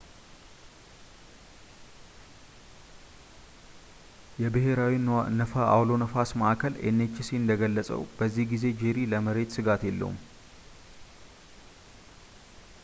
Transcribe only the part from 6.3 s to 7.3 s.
ማዕከል nhc